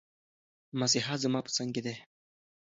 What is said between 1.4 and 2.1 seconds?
په څنګ کې دی.